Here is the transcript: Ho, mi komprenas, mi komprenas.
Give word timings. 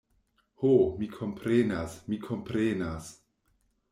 Ho, 0.61 0.69
mi 1.01 1.09
komprenas, 1.17 1.97
mi 2.13 2.19
komprenas. 2.27 3.13